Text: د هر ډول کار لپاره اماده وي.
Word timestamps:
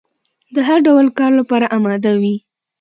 د 0.55 0.57
هر 0.67 0.79
ډول 0.87 1.05
کار 1.19 1.31
لپاره 1.39 1.71
اماده 1.77 2.11
وي. 2.21 2.35